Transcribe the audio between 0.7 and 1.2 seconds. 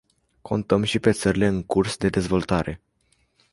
și pe